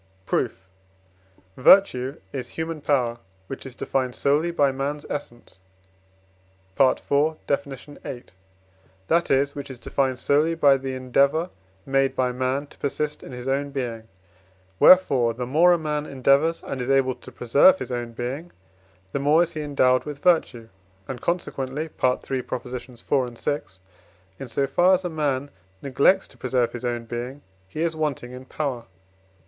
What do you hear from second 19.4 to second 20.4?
is he endowed with